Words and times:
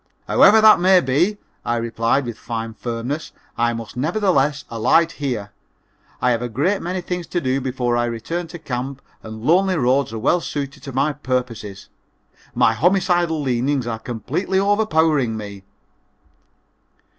"However 0.27 0.61
that 0.61 0.79
may 0.79 0.99
be," 0.99 1.37
I 1.63 1.75
replied 1.77 2.25
with 2.25 2.35
fine 2.39 2.73
firmness, 2.73 3.31
"I 3.55 3.71
must 3.73 3.95
nevertheless 3.95 4.65
alight 4.67 5.11
here. 5.11 5.51
I 6.19 6.31
have 6.31 6.41
a 6.41 6.49
great 6.49 6.81
many 6.81 7.01
things 7.01 7.27
to 7.27 7.39
do 7.39 7.61
before 7.61 7.95
I 7.95 8.05
return 8.05 8.47
to 8.47 8.57
camp 8.57 8.99
and 9.21 9.43
lonely 9.43 9.77
roads 9.77 10.11
are 10.11 10.17
well 10.17 10.41
suited 10.41 10.81
to 10.81 10.91
my 10.91 11.13
purposes. 11.13 11.87
My 12.55 12.73
homicidal 12.73 13.43
leanings 13.43 13.85
are 13.85 13.99
completely 13.99 14.57
over 14.57 14.87
powering 14.87 15.37
me." 15.37 15.65